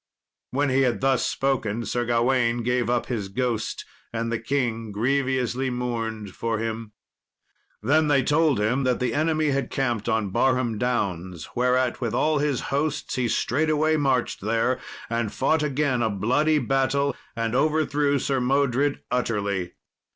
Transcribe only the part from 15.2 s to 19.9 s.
fought again a bloody battle, and overthrew Sir Modred utterly.